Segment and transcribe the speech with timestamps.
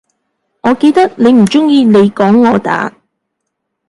[0.61, 2.91] 我記得你唔鍾意你講我打